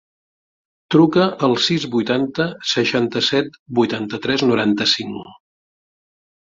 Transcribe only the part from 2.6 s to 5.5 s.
seixanta-set, vuitanta-tres, noranta-cinc.